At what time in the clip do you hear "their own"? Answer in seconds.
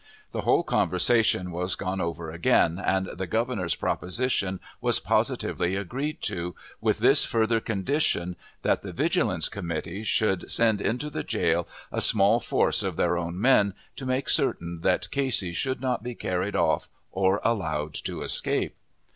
12.95-13.39